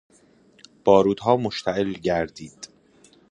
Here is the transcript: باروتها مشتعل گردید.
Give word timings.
باروتها 0.83 1.37
مشتعل 1.37 1.93
گردید. 1.93 2.67